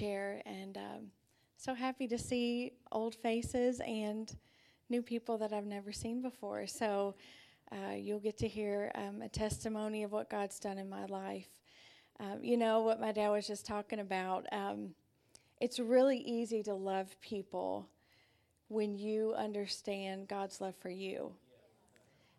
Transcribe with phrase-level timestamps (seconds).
[0.00, 1.06] share, and um,
[1.58, 4.34] so happy to see old faces and
[4.88, 6.66] new people that I've never seen before.
[6.66, 7.16] So
[7.70, 11.48] uh, you'll get to hear um, a testimony of what God's done in my life.
[12.18, 14.46] Um, you know what my dad was just talking about.
[14.52, 14.90] Um,
[15.60, 17.86] it's really easy to love people
[18.68, 21.32] when you understand God's love for you.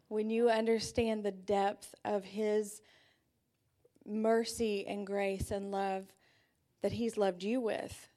[0.08, 2.82] When you understand the depth of His
[4.06, 6.12] mercy and grace and love
[6.82, 8.08] that He's loved you with,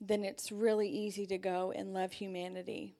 [0.00, 2.94] then it's really easy to go and love humanity.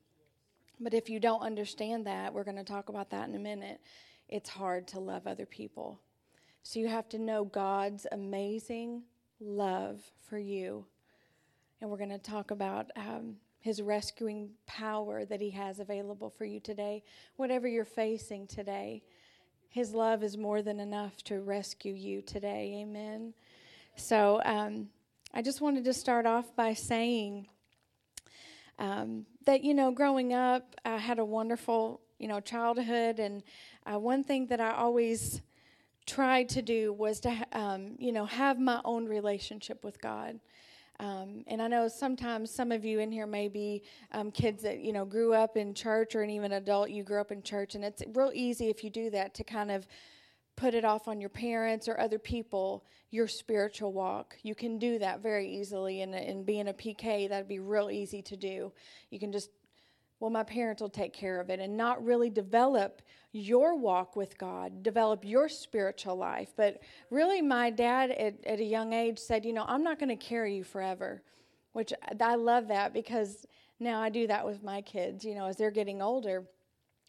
[0.79, 3.81] But if you don't understand that, we're going to talk about that in a minute,
[4.27, 5.99] it's hard to love other people.
[6.63, 9.03] So you have to know God's amazing
[9.39, 10.85] love for you.
[11.81, 16.45] And we're going to talk about um, his rescuing power that he has available for
[16.45, 17.03] you today,
[17.37, 19.01] whatever you're facing today.
[19.69, 22.79] His love is more than enough to rescue you today.
[22.81, 23.33] Amen.
[23.99, 24.87] So um,
[25.33, 27.47] I just wanted to start off by saying
[28.79, 33.19] um, that, you know, growing up, I had a wonderful, you know, childhood.
[33.19, 33.43] And
[33.85, 35.41] uh, one thing that I always
[36.07, 40.39] tried to do was to, um, you know, have my own relationship with God.
[41.01, 44.79] Um, and I know sometimes some of you in here may be um, kids that
[44.79, 47.75] you know grew up in church, or an even adult you grew up in church,
[47.75, 49.87] and it's real easy if you do that to kind of
[50.59, 54.35] put it off on your parents or other people your spiritual walk.
[54.43, 58.21] You can do that very easily, and in being a PK, that'd be real easy
[58.23, 58.71] to do.
[59.09, 59.49] You can just
[60.19, 63.01] well, my parents will take care of it, and not really develop
[63.31, 66.51] your walk with God, develop your spiritual life.
[66.57, 70.09] But really, my dad at, at a young age said, You know, I'm not going
[70.09, 71.23] to carry you forever,
[71.71, 73.45] which I love that because
[73.79, 75.23] now I do that with my kids.
[75.23, 76.43] You know, as they're getting older,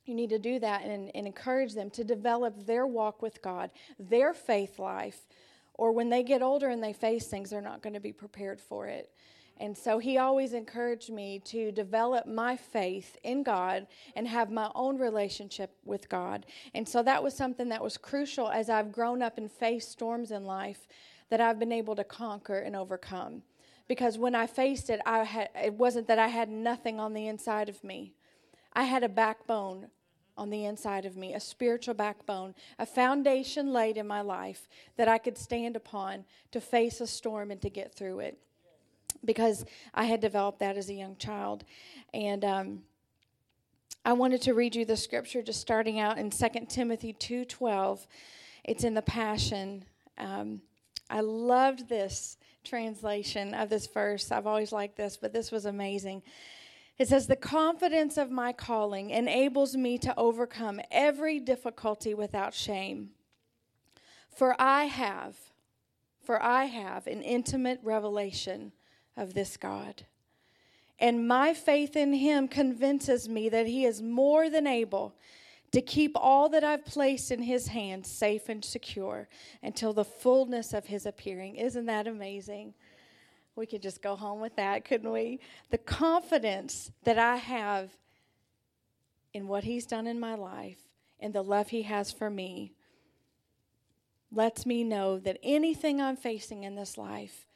[0.04, 3.70] you need to do that and, and encourage them to develop their walk with God,
[3.98, 5.26] their faith life,
[5.74, 8.60] or when they get older and they face things, they're not going to be prepared
[8.60, 9.10] for it.
[9.60, 14.70] And so he always encouraged me to develop my faith in God and have my
[14.74, 16.46] own relationship with God.
[16.74, 20.30] And so that was something that was crucial as I've grown up and faced storms
[20.30, 20.88] in life
[21.28, 23.42] that I've been able to conquer and overcome.
[23.86, 27.26] Because when I faced it, I had, it wasn't that I had nothing on the
[27.26, 28.14] inside of me.
[28.72, 29.88] I had a backbone
[30.40, 35.06] on the inside of me, a spiritual backbone, a foundation laid in my life that
[35.06, 38.38] I could stand upon to face a storm and to get through it
[39.22, 41.64] because I had developed that as a young child.
[42.14, 42.78] And um,
[44.02, 48.06] I wanted to read you the scripture just starting out in 2 Timothy 2.12.
[48.64, 49.84] It's in the Passion.
[50.16, 50.62] Um,
[51.10, 54.32] I loved this translation of this verse.
[54.32, 56.22] I've always liked this, but this was amazing.
[57.00, 63.12] It says, The confidence of my calling enables me to overcome every difficulty without shame.
[64.28, 65.34] For I have,
[66.22, 68.72] for I have an intimate revelation
[69.16, 70.02] of this God.
[70.98, 75.14] And my faith in him convinces me that he is more than able
[75.72, 79.26] to keep all that I've placed in his hands safe and secure
[79.62, 81.56] until the fullness of his appearing.
[81.56, 82.74] Isn't that amazing?
[83.56, 85.40] We could just go home with that, couldn't we?
[85.70, 87.90] The confidence that I have
[89.34, 90.78] in what he's done in my life
[91.18, 92.72] and the love he has for me
[94.32, 97.46] lets me know that anything I'm facing in this life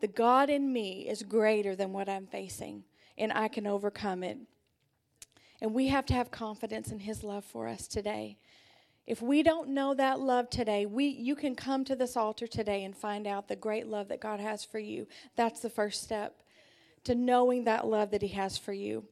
[0.00, 2.84] the God in me is greater than what I'm facing,
[3.18, 4.38] and I can overcome it.
[5.60, 8.38] And we have to have confidence in His love for us today.
[9.10, 12.84] If we don't know that love today, we you can come to this altar today
[12.84, 15.08] and find out the great love that God has for you.
[15.34, 16.44] That's the first step
[17.02, 19.02] to knowing that love that He has for you.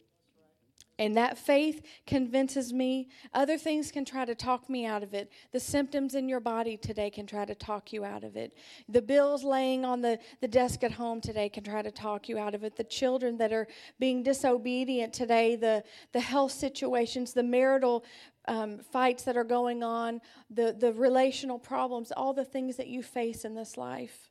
[0.99, 3.09] And that faith convinces me.
[3.33, 5.31] Other things can try to talk me out of it.
[5.53, 8.57] The symptoms in your body today can try to talk you out of it.
[8.89, 12.37] The bills laying on the, the desk at home today can try to talk you
[12.37, 12.77] out of it.
[12.77, 13.69] The children that are
[14.01, 18.05] being disobedient today, the, the health situations, the marital
[18.49, 20.21] um, fights that are going on,
[20.51, 24.31] the, the relational problems, all the things that you face in this life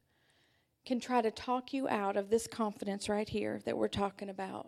[0.85, 4.67] can try to talk you out of this confidence right here that we're talking about.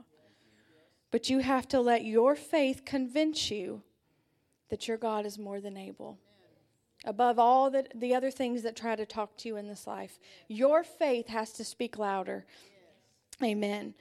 [1.12, 3.82] But you have to let your faith convince you
[4.70, 6.20] that your God is more than able.
[7.06, 10.20] Above all the, the other things that try to talk to you in this life,
[10.48, 12.46] your faith has to speak louder.
[13.42, 13.94] Amen.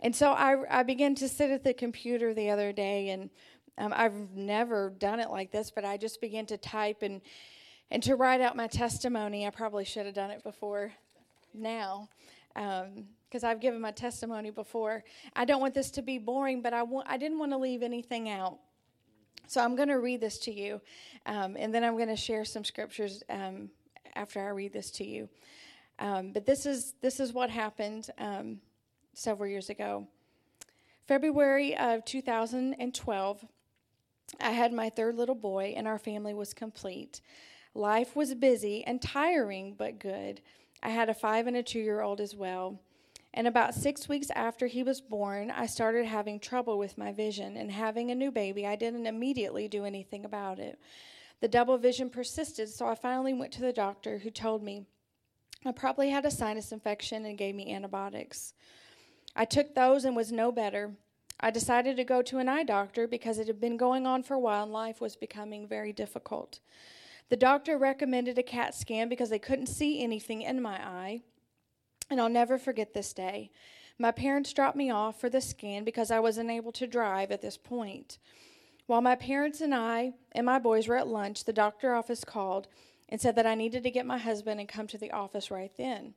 [0.00, 3.28] And so I, I began to sit at the computer the other day, and
[3.76, 7.20] um, I've never done it like this, but I just began to type and,
[7.90, 9.46] and to write out my testimony.
[9.46, 10.92] I probably should have done it before
[11.52, 12.08] now.
[12.54, 15.02] Um, because I've given my testimony before.
[15.34, 17.82] I don't want this to be boring, but I, want, I didn't want to leave
[17.82, 18.60] anything out.
[19.48, 20.80] So I'm going to read this to you,
[21.26, 23.70] um, and then I'm going to share some scriptures um,
[24.14, 25.28] after I read this to you.
[25.98, 28.60] Um, but this is this is what happened um,
[29.14, 30.06] several years ago.
[31.08, 33.44] February of 2012,
[34.40, 37.20] I had my third little boy, and our family was complete.
[37.74, 40.40] Life was busy and tiring, but good.
[40.84, 42.78] I had a five and a two year old as well.
[43.36, 47.56] And about six weeks after he was born, I started having trouble with my vision.
[47.56, 50.78] And having a new baby, I didn't immediately do anything about it.
[51.40, 54.86] The double vision persisted, so I finally went to the doctor who told me
[55.66, 58.54] I probably had a sinus infection and gave me antibiotics.
[59.34, 60.92] I took those and was no better.
[61.40, 64.34] I decided to go to an eye doctor because it had been going on for
[64.34, 66.60] a while and life was becoming very difficult.
[67.30, 71.22] The doctor recommended a CAT scan because they couldn't see anything in my eye.
[72.10, 73.50] And I'll never forget this day.
[73.98, 77.42] My parents dropped me off for the scan because I wasn't able to drive at
[77.42, 78.18] this point.
[78.86, 82.68] While my parents and I and my boys were at lunch, the doctor office called
[83.08, 85.72] and said that I needed to get my husband and come to the office right
[85.76, 86.14] then.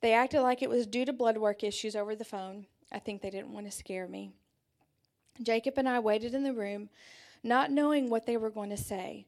[0.00, 2.66] They acted like it was due to blood work issues over the phone.
[2.90, 4.32] I think they didn't want to scare me.
[5.40, 6.90] Jacob and I waited in the room,
[7.42, 9.26] not knowing what they were going to say.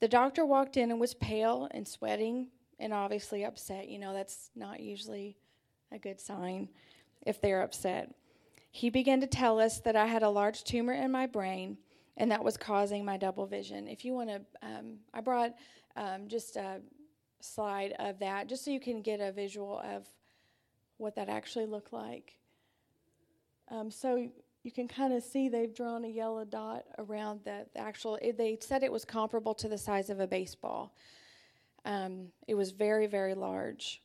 [0.00, 2.48] The doctor walked in and was pale and sweating
[2.80, 3.88] and obviously upset.
[3.88, 5.36] You know, that's not usually
[5.92, 6.68] a good sign
[7.24, 8.14] if they're upset.
[8.72, 11.78] He began to tell us that I had a large tumor in my brain
[12.16, 13.88] and that was causing my double vision.
[13.88, 15.54] If you want to, um, I brought
[15.96, 16.80] um, just a
[17.40, 20.06] slide of that just so you can get a visual of
[20.98, 22.36] what that actually looked like.
[23.70, 24.28] Um, so
[24.62, 28.18] you can kind of see they've drawn a yellow dot around the, the actual.
[28.20, 30.94] It, they said it was comparable to the size of a baseball.
[31.84, 34.02] Um, it was very, very large.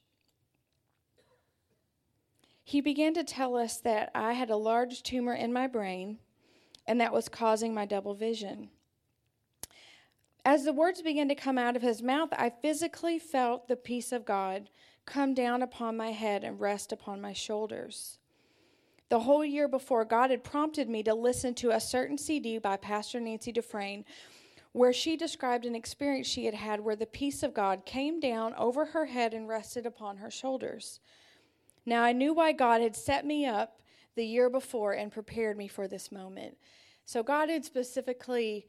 [2.63, 6.17] He began to tell us that I had a large tumor in my brain
[6.87, 8.69] and that was causing my double vision.
[10.43, 14.11] As the words began to come out of his mouth, I physically felt the peace
[14.11, 14.69] of God
[15.05, 18.19] come down upon my head and rest upon my shoulders.
[19.09, 22.77] The whole year before, God had prompted me to listen to a certain CD by
[22.77, 24.05] Pastor Nancy Dufresne
[24.75, 28.53] where she described an experience she had had where the peace of God came down
[28.55, 30.99] over her head and rested upon her shoulders.
[31.85, 33.79] Now I knew why God had set me up
[34.15, 36.57] the year before and prepared me for this moment.
[37.05, 38.67] So God had specifically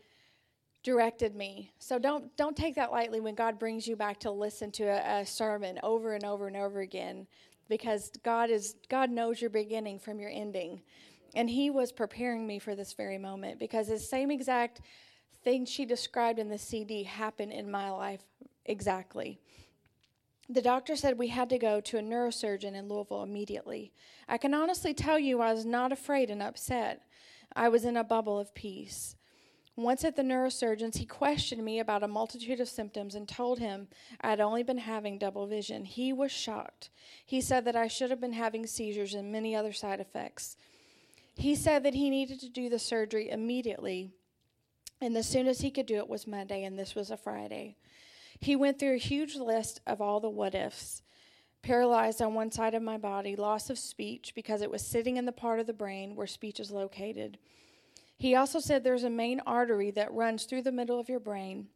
[0.85, 1.73] directed me.
[1.81, 5.23] So don't don't take that lightly when God brings you back to listen to a,
[5.23, 7.26] a sermon over and over and over again
[7.69, 10.82] because God is God knows your beginning from your ending.
[11.35, 14.82] And he was preparing me for this very moment because the same exact
[15.46, 18.25] thing she described in the CD happened in my life
[18.64, 19.38] exactly.
[20.48, 23.93] The doctor said we had to go to a neurosurgeon in Louisville immediately.
[24.28, 27.02] I can honestly tell you I was not afraid and upset.
[27.54, 29.14] I was in a bubble of peace.
[29.76, 33.87] Once at the neurosurgeon's, he questioned me about a multitude of symptoms and told him
[34.20, 35.84] I had only been having double vision.
[35.84, 36.90] He was shocked.
[37.25, 40.56] He said that I should have been having seizures and many other side effects.
[41.37, 44.10] He said that he needed to do the surgery immediately,
[45.00, 47.76] and as soon as he could do it was Monday, and this was a Friday.
[48.40, 51.02] He went through a huge list of all the what ifs
[51.62, 55.25] paralyzed on one side of my body, loss of speech because it was sitting in
[55.25, 57.38] the part of the brain where speech is located
[58.19, 61.69] he also said there's a main artery that runs through the middle of your brain,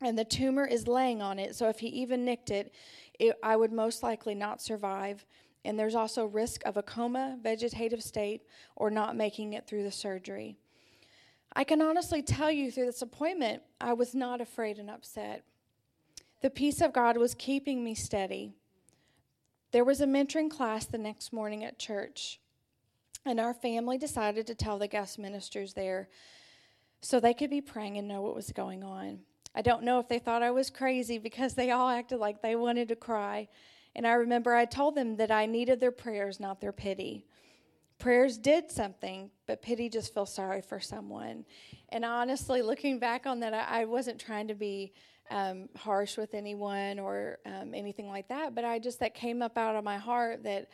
[0.00, 1.54] and the tumor is laying on it.
[1.54, 2.72] So if he even nicked it,
[3.18, 5.26] it I would most likely not survive.
[5.66, 8.42] And there's also risk of a coma, vegetative state,
[8.76, 10.56] or not making it through the surgery.
[11.52, 15.44] I can honestly tell you through this appointment, I was not afraid and upset.
[16.42, 18.54] The peace of God was keeping me steady.
[19.72, 22.40] There was a mentoring class the next morning at church.
[23.26, 26.08] And our family decided to tell the guest ministers there
[27.02, 29.20] so they could be praying and know what was going on.
[29.54, 32.56] I don't know if they thought I was crazy because they all acted like they
[32.56, 33.48] wanted to cry.
[33.94, 37.26] And I remember I told them that I needed their prayers, not their pity.
[38.00, 41.44] Prayers did something, but pity just feels sorry for someone.
[41.90, 44.92] And honestly, looking back on that, I, I wasn't trying to be
[45.30, 49.56] um, harsh with anyone or um, anything like that, but I just, that came up
[49.56, 50.68] out of my heart that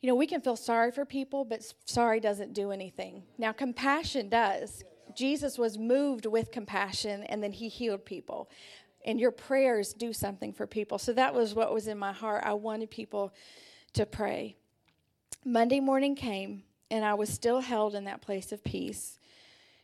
[0.00, 3.24] you know, we can feel sorry for people, but sorry doesn't do anything.
[3.36, 4.84] Now, compassion does.
[5.16, 8.48] Jesus was moved with compassion and then he healed people.
[9.04, 10.98] And your prayers do something for people.
[10.98, 12.44] So that was what was in my heart.
[12.46, 13.34] I wanted people
[13.94, 14.56] to pray.
[15.44, 19.18] Monday morning came, and I was still held in that place of peace.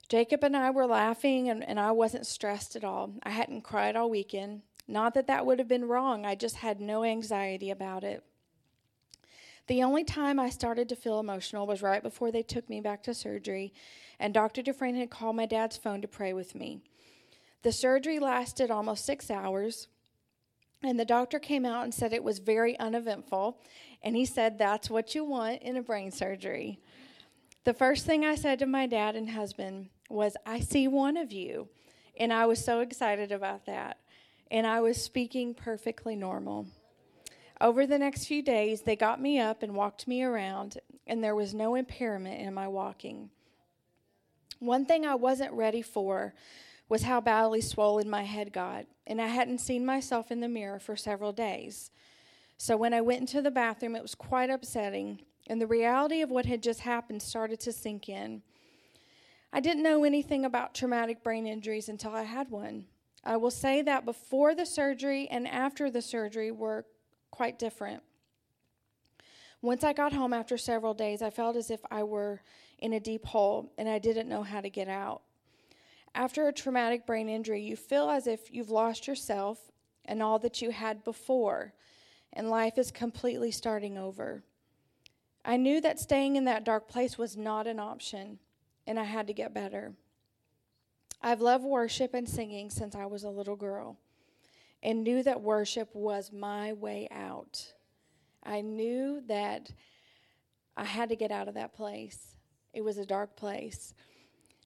[0.09, 3.15] Jacob and I were laughing, and, and I wasn't stressed at all.
[3.23, 4.63] I hadn't cried all weekend.
[4.87, 8.23] Not that that would have been wrong, I just had no anxiety about it.
[9.67, 13.03] The only time I started to feel emotional was right before they took me back
[13.05, 13.73] to surgery,
[14.19, 14.61] and Dr.
[14.61, 16.81] Dufresne had called my dad's phone to pray with me.
[17.63, 19.89] The surgery lasted almost six hours.
[20.83, 23.59] And the doctor came out and said it was very uneventful.
[24.05, 26.79] And he said, That's what you want in a brain surgery.
[27.65, 31.33] The first thing I said to my dad and husband was, I see one of
[31.33, 31.69] you.
[32.21, 33.99] And I was so excited about that.
[34.51, 36.67] And I was speaking perfectly normal.
[37.61, 41.35] Over the next few days, they got me up and walked me around, and there
[41.35, 43.31] was no impairment in my walking.
[44.59, 46.35] One thing I wasn't ready for
[46.89, 50.79] was how badly swollen my head got, and I hadn't seen myself in the mirror
[50.79, 51.91] for several days.
[52.57, 56.31] So when I went into the bathroom, it was quite upsetting, and the reality of
[56.31, 58.43] what had just happened started to sink in.
[59.53, 62.87] I didn't know anything about traumatic brain injuries until I had one.
[63.25, 66.85] I will say that before the surgery and after the surgery were
[67.31, 68.03] quite different.
[69.63, 72.43] Once I got home after several days, I felt as if I were
[72.79, 75.23] in a deep hole and I didn't know how to get out.
[76.15, 79.73] After a traumatic brain injury, you feel as if you've lost yourself
[80.05, 81.73] and all that you had before,
[82.35, 84.43] and life is completely starting over.
[85.45, 88.39] I knew that staying in that dark place was not an option,
[88.87, 89.95] and I had to get better.
[91.23, 93.97] I've loved worship and singing since I was a little girl
[94.83, 97.73] and knew that worship was my way out.
[98.45, 99.71] I knew that
[100.77, 102.37] I had to get out of that place.
[102.75, 103.95] It was a dark place.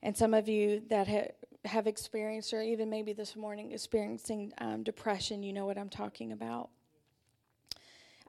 [0.03, 1.33] And some of you that ha-
[1.65, 6.33] have experienced, or even maybe this morning experiencing um, depression, you know what I'm talking
[6.33, 6.71] about.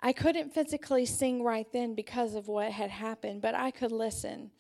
[0.02, 4.52] I couldn't physically sing right then because of what had happened, but I could listen.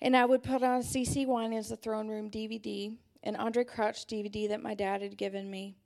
[0.00, 4.48] And I would put on CeCe as the Throne Room DVD, an Andraé Crouch DVD
[4.48, 5.76] that my dad had given me.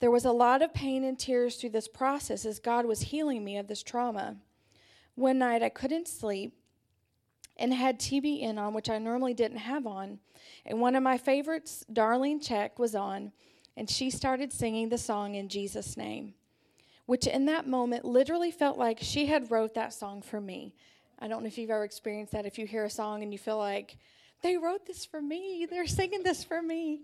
[0.00, 3.44] There was a lot of pain and tears through this process as God was healing
[3.44, 4.36] me of this trauma.
[5.16, 6.54] One night I couldn't sleep
[7.56, 10.20] and had TBN on, which I normally didn't have on.
[10.64, 13.32] And one of my favorites, Darlene Zschech, was on,
[13.76, 16.34] and she started singing the song in Jesus' name,
[17.08, 20.74] which in that moment literally felt like she had wrote that song for me.
[21.18, 22.44] I don't know if you've ever experienced that.
[22.44, 23.96] If you hear a song and you feel like,
[24.42, 25.66] they wrote this for me.
[25.70, 27.00] They're singing this for me.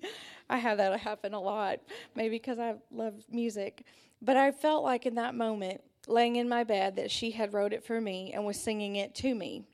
[0.51, 1.81] I have that happen a lot,
[2.15, 3.87] maybe because I love music.
[4.21, 7.73] But I felt like in that moment, laying in my bed, that she had wrote
[7.73, 9.65] it for me and was singing it to me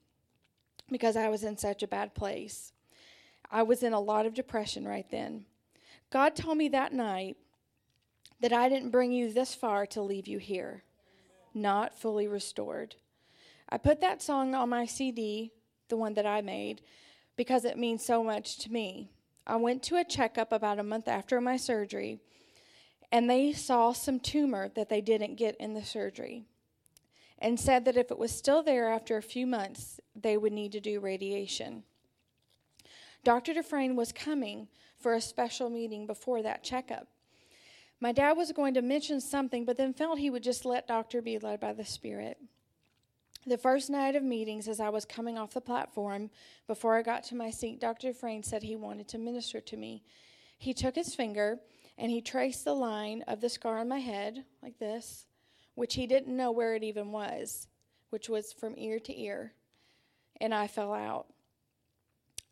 [0.92, 2.72] because I was in such a bad place.
[3.50, 5.46] I was in a lot of depression right then.
[6.12, 7.36] God told me that night
[8.40, 10.82] that I didn't bring you this far to leave you here,
[11.54, 12.96] not fully restored.
[13.68, 15.52] I put that song on my CD,
[15.88, 16.82] the one that I made,
[17.36, 19.10] because it means so much to me.
[19.46, 22.18] I went to a checkup about a month after my surgery,
[23.12, 26.44] and they saw some tumor that they didn't get in the surgery
[27.38, 30.72] and said that if it was still there after a few months, they would need
[30.72, 31.82] to do radiation.
[33.24, 33.54] Dr.
[33.54, 34.68] Dufresne was coming
[34.98, 37.08] for a special meeting before that checkup.
[38.00, 41.20] My dad was going to mention something, but then felt he would just let Doctor
[41.20, 42.38] be led by the Spirit.
[43.46, 46.30] The first night of meetings, as I was coming off the platform,
[46.66, 48.08] before I got to my seat, Dr.
[48.08, 50.02] Dufresne said he wanted to minister to me.
[50.58, 51.58] He took his finger
[51.98, 55.26] and he traced the line of the scar on my head, like this,
[55.74, 57.68] which he didn't know where it even was,
[58.08, 59.52] which was from ear to ear,
[60.40, 61.26] and I fell out.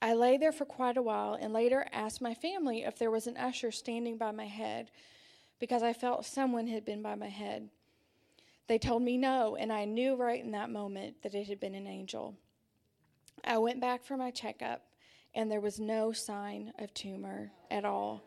[0.00, 3.26] I lay there for quite a while and later asked my family if there was
[3.26, 4.90] an usher standing by my head
[5.58, 7.68] because I felt someone had been by my head.
[8.68, 11.74] They told me no, and I knew right in that moment that it had been
[11.74, 12.34] an angel.
[13.44, 14.82] I went back for my checkup,
[15.34, 18.24] and there was no sign of tumor at all.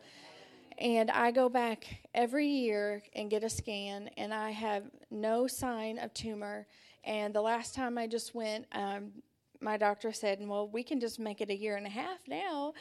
[0.78, 5.98] And I go back every year and get a scan, and I have no sign
[5.98, 6.66] of tumor.
[7.04, 9.12] And the last time I just went, um,
[9.60, 12.74] my doctor said, "Well, we can just make it a year and a half now."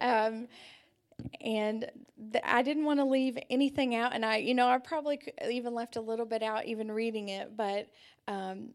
[0.00, 0.46] Um,
[1.40, 1.90] and
[2.32, 4.12] th- I didn't want to leave anything out.
[4.14, 7.56] And I, you know, I probably even left a little bit out, even reading it.
[7.56, 7.88] But
[8.26, 8.70] um,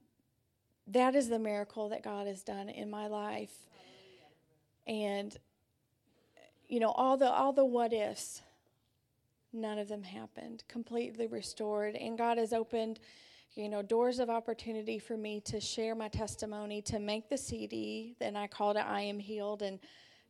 [0.88, 3.53] that is the miracle that God has done in my life.
[4.85, 5.38] And
[6.67, 8.41] you know, all the all the what ifs,
[9.53, 10.63] none of them happened.
[10.67, 13.00] Completely restored, and God has opened.
[13.55, 18.15] You know, doors of opportunity for me to share my testimony, to make the CD.
[18.19, 19.62] Then I called it I Am Healed.
[19.62, 19.77] And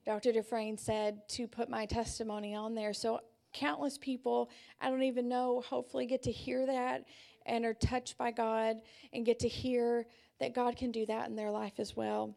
[0.05, 0.31] Dr.
[0.31, 2.93] Dufresne said to put my testimony on there.
[2.93, 3.21] So
[3.53, 4.49] countless people,
[4.81, 7.05] I don't even know, hopefully get to hear that
[7.45, 8.77] and are touched by God
[9.13, 10.05] and get to hear
[10.39, 12.35] that God can do that in their life as well.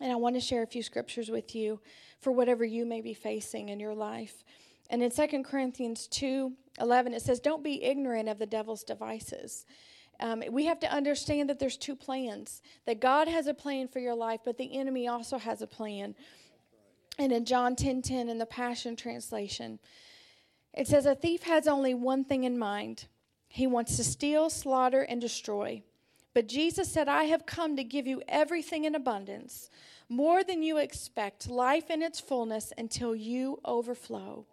[0.00, 1.80] And I want to share a few scriptures with you
[2.20, 4.44] for whatever you may be facing in your life.
[4.90, 9.64] And in 2 Corinthians 2 11, it says, Don't be ignorant of the devil's devices.
[10.20, 14.00] Um, we have to understand that there's two plans that God has a plan for
[14.00, 16.14] your life, but the enemy also has a plan
[17.18, 19.78] and in John 10:10 10, 10, in the Passion translation
[20.72, 23.06] It says, A thief has only one thing in mind
[23.46, 25.84] he wants to steal, slaughter, and destroy.
[26.34, 29.70] But Jesus said, I have come to give you everything in abundance,
[30.08, 34.46] more than you expect, life in its fullness until you overflow.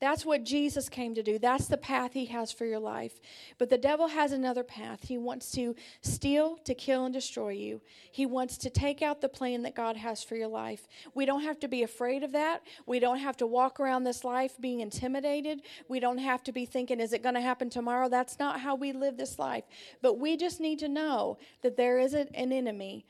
[0.00, 1.38] That's what Jesus came to do.
[1.38, 3.20] That's the path he has for your life.
[3.58, 5.00] But the devil has another path.
[5.02, 7.82] He wants to steal, to kill, and destroy you.
[8.10, 10.88] He wants to take out the plan that God has for your life.
[11.14, 12.62] We don't have to be afraid of that.
[12.86, 15.60] We don't have to walk around this life being intimidated.
[15.86, 18.08] We don't have to be thinking, is it going to happen tomorrow?
[18.08, 19.64] That's not how we live this life.
[20.00, 23.04] But we just need to know that there is an enemy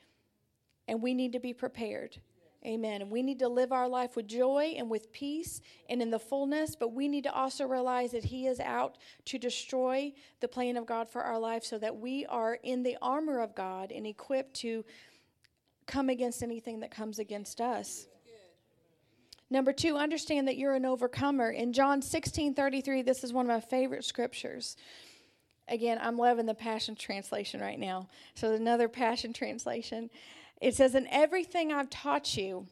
[0.89, 2.17] and we need to be prepared.
[2.63, 3.09] Amen.
[3.09, 6.75] We need to live our life with joy and with peace and in the fullness,
[6.75, 10.85] but we need to also realize that He is out to destroy the plan of
[10.85, 14.53] God for our life so that we are in the armor of God and equipped
[14.57, 14.85] to
[15.87, 18.05] come against anything that comes against us.
[19.49, 21.49] Number two, understand that you're an overcomer.
[21.49, 24.77] In John 16 33, this is one of my favorite scriptures.
[25.67, 28.07] Again, I'm loving the Passion Translation right now.
[28.35, 30.09] So, another Passion Translation.
[30.61, 32.67] It says, And everything I've taught you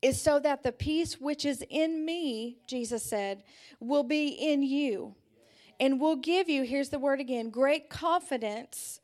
[0.00, 3.42] is so that the peace which is in me, Jesus said,
[3.80, 5.14] will be in you
[5.80, 9.00] and will give you, here's the word again, great confidence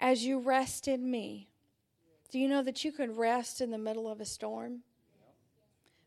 [0.00, 1.48] as you rest in me.
[2.30, 4.80] Do you know that you can rest in the middle of a storm?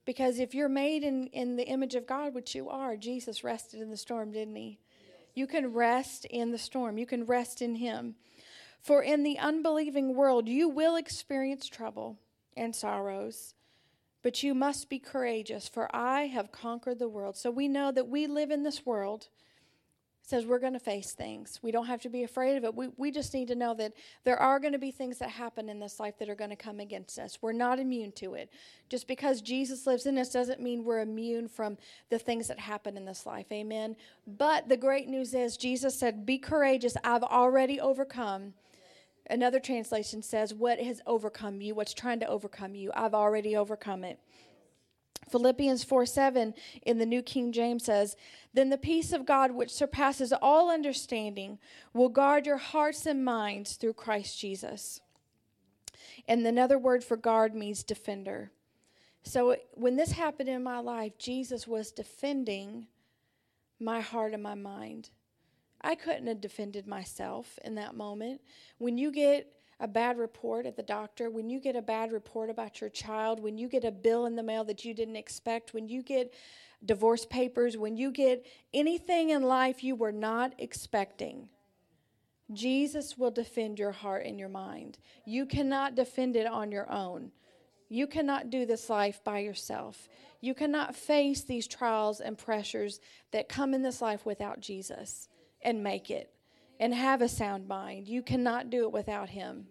[0.05, 3.81] Because if you're made in, in the image of God, which you are, Jesus rested
[3.81, 4.79] in the storm, didn't he?
[5.35, 6.97] You can rest in the storm.
[6.97, 8.15] You can rest in him.
[8.81, 12.17] For in the unbelieving world you will experience trouble
[12.55, 13.53] and sorrows,
[14.21, 17.37] but you must be courageous, for I have conquered the world.
[17.37, 19.27] So we know that we live in this world.
[20.23, 21.59] It says we're going to face things.
[21.61, 22.75] We don't have to be afraid of it.
[22.75, 23.93] We, we just need to know that
[24.25, 26.55] there are going to be things that happen in this life that are going to
[26.55, 27.39] come against us.
[27.41, 28.51] We're not immune to it.
[28.89, 31.77] Just because Jesus lives in us doesn't mean we're immune from
[32.09, 33.51] the things that happen in this life.
[33.51, 33.95] Amen.
[34.27, 36.97] But the great news is Jesus said, Be courageous.
[37.03, 38.53] I've already overcome
[39.29, 41.75] Another translation says, What has overcome you?
[41.75, 42.91] What's trying to overcome you?
[42.95, 44.19] I've already overcome it.
[45.29, 48.15] Philippians 4 7 in the New King James says,
[48.53, 51.59] Then the peace of God, which surpasses all understanding,
[51.93, 55.01] will guard your hearts and minds through Christ Jesus.
[56.27, 58.51] And another word for guard means defender.
[59.23, 62.87] So when this happened in my life, Jesus was defending
[63.79, 65.09] my heart and my mind.
[65.81, 68.41] I couldn't have defended myself in that moment.
[68.77, 72.49] When you get a bad report at the doctor, when you get a bad report
[72.49, 75.73] about your child, when you get a bill in the mail that you didn't expect,
[75.73, 76.33] when you get
[76.83, 81.47] divorce papers, when you get anything in life you were not expecting,
[82.51, 84.97] Jesus will defend your heart and your mind.
[85.25, 87.31] You cannot defend it on your own.
[87.87, 90.09] You cannot do this life by yourself.
[90.41, 92.99] You cannot face these trials and pressures
[93.31, 95.28] that come in this life without Jesus
[95.61, 96.31] and make it
[96.79, 98.07] and have a sound mind.
[98.07, 99.67] You cannot do it without him.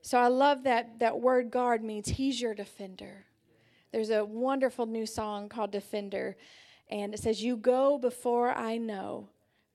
[0.00, 3.26] So I love that that word guard means he's your defender.
[3.92, 6.36] There's a wonderful new song called Defender
[6.90, 9.28] and it says you go before I know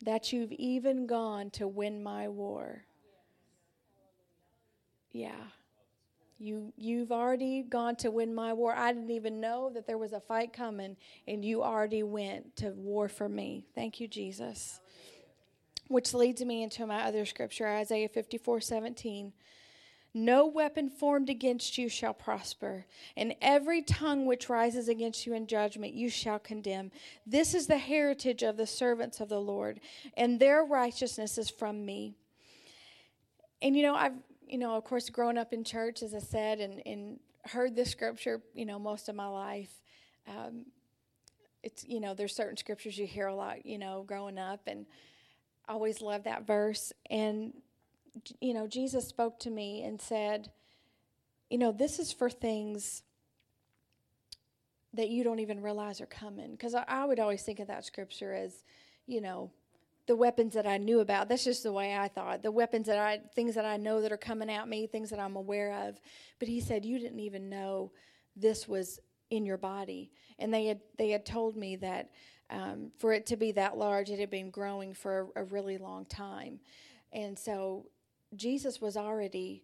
[0.03, 2.85] that you've even gone to win my war.
[5.11, 5.45] Yeah.
[6.39, 8.75] You you've already gone to win my war.
[8.75, 10.97] I didn't even know that there was a fight coming
[11.27, 13.65] and you already went to war for me.
[13.73, 14.81] Thank you Jesus
[15.87, 19.33] which leads me into my other scripture, Isaiah 54 17.
[20.13, 25.45] No weapon formed against you shall prosper, and every tongue which rises against you in
[25.45, 26.91] judgment you shall condemn.
[27.25, 29.79] This is the heritage of the servants of the Lord,
[30.15, 32.15] and their righteousness is from me.
[33.61, 34.15] And you know, I've,
[34.47, 37.91] you know, of course, grown up in church, as I said, and, and heard this
[37.91, 39.71] scripture, you know, most of my life.
[40.27, 40.65] Um,
[41.63, 44.85] it's, you know, there's certain scriptures you hear a lot, you know, growing up, and
[45.67, 46.93] always loved that verse.
[47.09, 47.53] And,
[48.41, 50.51] you know, Jesus spoke to me and said,
[51.49, 53.03] you know, this is for things
[54.93, 56.51] that you don't even realize are coming.
[56.51, 58.63] Because I, I, would always think of that scripture as,
[59.05, 59.51] you know,
[60.07, 61.29] the weapons that I knew about.
[61.29, 62.41] That's just the way I thought.
[62.41, 65.19] The weapons that I, things that I know that are coming at me, things that
[65.19, 65.99] I'm aware of.
[66.39, 67.91] But he said, you didn't even know
[68.35, 68.99] this was
[69.29, 70.11] in your body.
[70.39, 72.09] And they had, they had told me that
[72.49, 75.77] um, for it to be that large, it had been growing for a, a really
[75.77, 76.59] long time.
[77.11, 77.87] And so
[78.35, 79.63] Jesus was already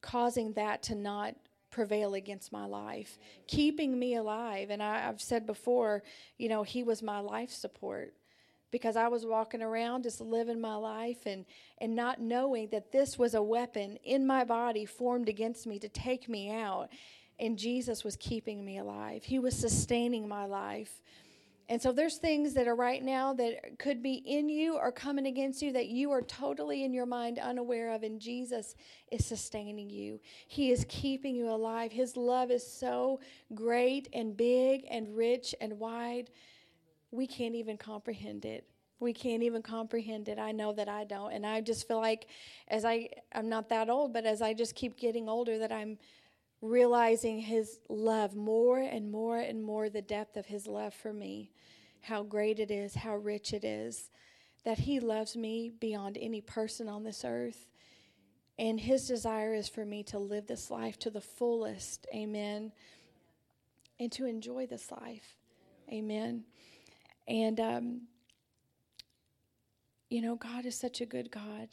[0.00, 1.34] causing that to not
[1.70, 4.70] prevail against my life, keeping me alive.
[4.70, 6.02] And I, have said before,
[6.36, 8.14] you know, He was my life support
[8.70, 11.44] because I was walking around just living my life and,
[11.78, 15.88] and not knowing that this was a weapon in my body formed against me to
[15.88, 16.88] take me out.
[17.40, 21.02] And Jesus was keeping me alive, He was sustaining my life.
[21.70, 25.26] And so there's things that are right now that could be in you or coming
[25.26, 28.74] against you that you are totally in your mind unaware of, and Jesus
[29.12, 30.18] is sustaining you.
[30.48, 31.92] He is keeping you alive.
[31.92, 33.20] His love is so
[33.54, 36.30] great and big and rich and wide,
[37.12, 38.66] we can't even comprehend it.
[38.98, 40.40] We can't even comprehend it.
[40.40, 41.32] I know that I don't.
[41.32, 42.26] And I just feel like
[42.66, 45.98] as I I'm not that old, but as I just keep getting older that I'm
[46.62, 51.50] realizing his love more and more and more the depth of his love for me
[52.02, 54.10] how great it is, how rich it is,
[54.64, 57.66] that He loves me beyond any person on this earth.
[58.58, 62.06] And His desire is for me to live this life to the fullest.
[62.14, 62.72] Amen.
[63.98, 65.36] And to enjoy this life.
[65.92, 66.44] Amen.
[67.28, 68.00] And, um,
[70.08, 71.68] you know, God is such a good God.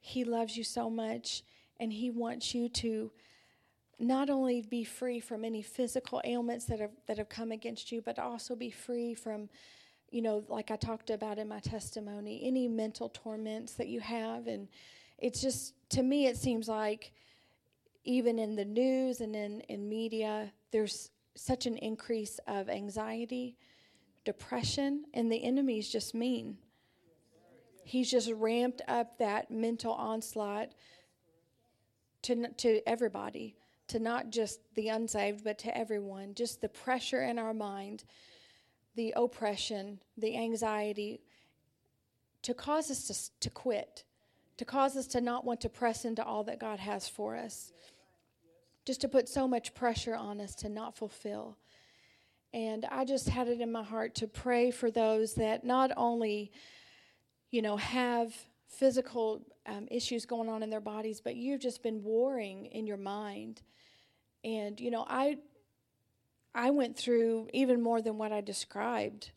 [0.00, 1.42] He loves you so much,
[1.80, 3.10] and He wants you to
[3.98, 8.02] not only be free from any physical ailments that have that have come against you,
[8.02, 9.48] but also be free from,
[10.10, 14.46] you know, like I talked about in my testimony, any mental torments that you have,
[14.46, 14.68] and
[15.18, 17.12] it's just to me it seems like
[18.04, 23.56] even in the news and in in media, there's such an increase of anxiety,
[24.24, 26.58] depression, and the enemy's just mean.
[27.84, 30.70] He's just ramped up that mental onslaught
[32.22, 33.56] to to everybody
[33.88, 36.34] to not just the unsaved, but to everyone.
[36.34, 38.04] Just the pressure in our mind,
[38.96, 41.20] the oppression, the anxiety,
[42.42, 43.06] to cause us
[43.38, 44.04] to, to quit,
[44.56, 47.72] to cause us to not want to press into all that God has for us,
[48.84, 51.56] just to put so much pressure on us to not fulfill.
[52.52, 56.52] And I just had it in my heart to pray for those that not only,
[57.50, 58.32] you know, have
[58.78, 62.96] physical um, issues going on in their bodies, but you've just been warring in your
[62.96, 63.62] mind.
[64.42, 65.38] And you know, I
[66.54, 69.32] I went through even more than what I described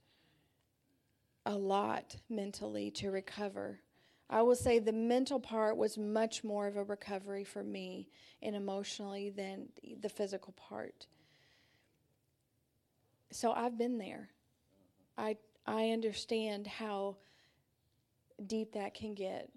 [1.45, 3.79] a lot mentally to recover.
[4.29, 8.09] I will say the mental part was much more of a recovery for me
[8.41, 9.69] and emotionally than
[10.01, 11.07] the physical part.
[13.31, 14.29] So I've been there.
[15.17, 17.17] I I understand how
[18.45, 19.49] deep that can get.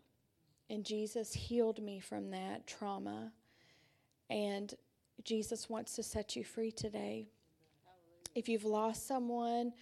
[0.69, 3.33] And Jesus healed me from that trauma.
[4.29, 4.73] And
[5.25, 7.29] Jesus wants to set you free today.
[8.35, 9.73] If you've lost someone,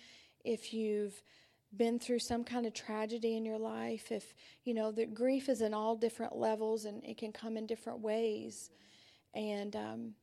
[0.44, 1.22] if you've
[1.76, 4.34] been through some kind of tragedy in your life, if
[4.64, 8.00] you know that grief is in all different levels and it can come in different
[8.00, 8.70] ways,
[9.34, 10.14] and um,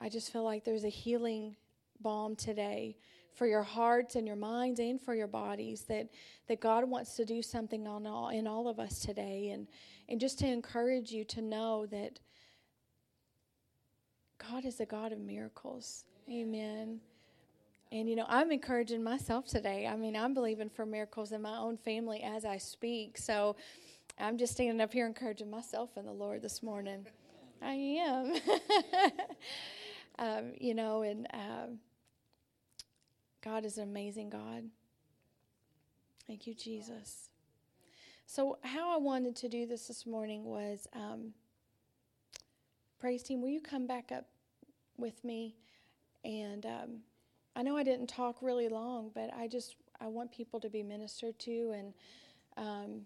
[0.00, 1.56] I just feel like there's a healing
[2.00, 2.98] balm today
[3.34, 6.08] for your hearts and your minds and for your bodies that
[6.48, 9.66] that God wants to do something on all in all of us today and
[10.08, 12.20] and just to encourage you to know that
[14.38, 16.04] God is a God of miracles.
[16.30, 17.00] Amen.
[17.92, 19.86] And you know, I'm encouraging myself today.
[19.86, 23.16] I mean, I'm believing for miracles in my own family as I speak.
[23.16, 23.56] So
[24.18, 27.06] I'm just standing up here encouraging myself in the Lord this morning.
[27.62, 28.34] I am.
[30.18, 31.78] um, you know, and um,
[33.44, 34.64] God is an amazing God.
[36.26, 37.28] Thank you, Jesus.
[38.26, 41.34] So, how I wanted to do this this morning was um,
[42.98, 44.24] praise team, will you come back up
[44.96, 45.56] with me?
[46.24, 46.90] And um,
[47.54, 50.82] I know I didn't talk really long, but I just I want people to be
[50.82, 51.92] ministered to and.
[52.56, 53.02] Um,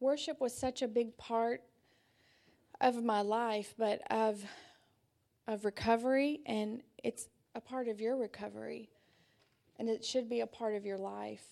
[0.00, 1.62] worship was such a big part
[2.80, 4.42] of my life, but of
[5.50, 8.88] of recovery, and it's a part of your recovery,
[9.78, 11.44] and it should be a part of your life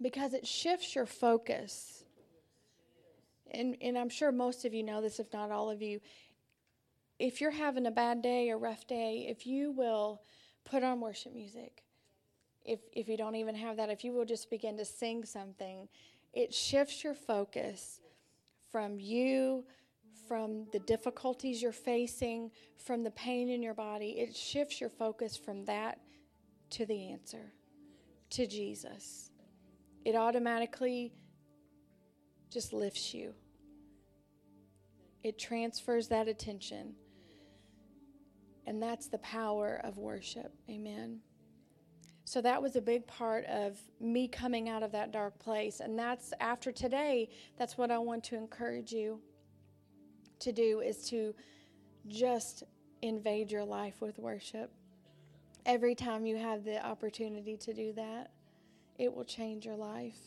[0.00, 2.04] because it shifts your focus.
[3.50, 6.00] And, and I'm sure most of you know this, if not all of you.
[7.18, 10.22] If you're having a bad day, a rough day, if you will
[10.64, 11.82] put on worship music,
[12.64, 15.88] if, if you don't even have that, if you will just begin to sing something,
[16.32, 18.00] it shifts your focus
[18.70, 19.64] from you,
[20.28, 24.18] from the difficulties you're facing, from the pain in your body.
[24.18, 25.98] It shifts your focus from that
[26.70, 27.52] to the answer,
[28.30, 29.30] to Jesus
[30.04, 31.12] it automatically
[32.50, 33.34] just lifts you.
[35.22, 36.94] It transfers that attention.
[38.66, 40.54] And that's the power of worship.
[40.70, 41.20] Amen.
[42.24, 45.80] So that was a big part of me coming out of that dark place.
[45.80, 49.20] And that's after today, that's what I want to encourage you
[50.40, 51.34] to do is to
[52.08, 52.64] just
[53.02, 54.70] invade your life with worship.
[55.64, 58.30] Every time you have the opportunity to do that
[59.00, 60.18] it will change your life.